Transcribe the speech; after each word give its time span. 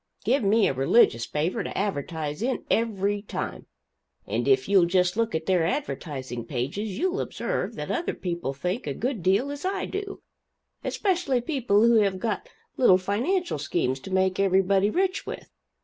Give 0.25 0.41
me 0.43 0.67
a 0.67 0.73
religious 0.73 1.27
paper 1.27 1.63
to 1.63 1.77
advertise 1.77 2.41
in, 2.41 2.65
every 2.71 3.21
time; 3.21 3.67
and 4.25 4.47
if 4.47 4.67
you'll 4.67 4.87
just 4.87 5.15
look 5.15 5.35
at 5.35 5.45
their 5.45 5.63
advertising 5.63 6.43
pages, 6.43 6.97
you'll 6.97 7.19
observe 7.19 7.75
that 7.75 7.91
other 7.91 8.15
people 8.15 8.51
think 8.51 8.87
a 8.87 8.95
good 8.95 9.21
deal 9.21 9.51
as 9.51 9.63
I 9.63 9.85
do 9.85 10.23
especially 10.83 11.39
people 11.39 11.83
who 11.83 11.97
have 11.97 12.17
got 12.17 12.49
little 12.77 12.97
financial 12.97 13.59
schemes 13.59 13.99
to 13.99 14.09
make 14.11 14.39
everybody 14.39 14.89
rich 14.89 15.27
with. 15.27 15.51